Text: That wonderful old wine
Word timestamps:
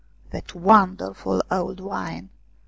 That 0.31 0.55
wonderful 0.55 1.43
old 1.51 1.79
wine 1.79 2.31